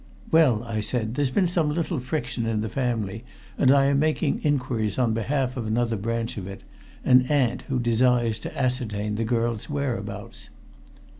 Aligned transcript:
"Well," 0.31 0.63
I 0.63 0.81
said, 0.81 1.13
"there 1.13 1.21
has 1.23 1.29
been 1.29 1.45
some 1.47 1.71
little 1.71 1.99
friction 1.99 2.47
in 2.47 2.61
the 2.61 2.69
family, 2.69 3.23
and 3.55 3.69
I 3.69 3.85
am 3.85 3.99
making 3.99 4.41
inquiries 4.43 4.97
on 4.97 5.13
behalf 5.13 5.55
of 5.55 5.67
another 5.67 5.95
branch 5.95 6.37
of 6.39 6.47
it 6.47 6.63
an 7.05 7.27
aunt 7.29 7.61
who 7.69 7.77
desires 7.77 8.39
to 8.39 8.57
ascertain 8.57 9.13
the 9.13 9.23
girl's 9.25 9.69
whereabouts." 9.69 10.49